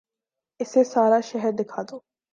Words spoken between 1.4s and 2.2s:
دکھا دو